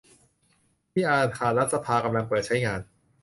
[0.91, 2.79] ที่อาคารรัฐสภากำลังเปิดใช้งาน